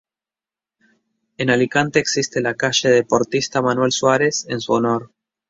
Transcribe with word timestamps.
En 1.37 1.51
Alicante 1.51 1.99
existe 1.99 2.41
la 2.41 2.55
"calle 2.55 2.89
Deportista 2.89 3.61
Manuel 3.61 3.91
Suárez" 3.91 4.47
en 4.49 4.59
su 4.59 4.73
honor. 4.73 5.11